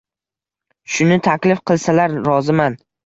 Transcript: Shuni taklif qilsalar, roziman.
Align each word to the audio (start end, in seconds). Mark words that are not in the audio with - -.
Shuni 0.95 1.19
taklif 1.27 1.61
qilsalar, 1.73 2.17
roziman. 2.31 2.81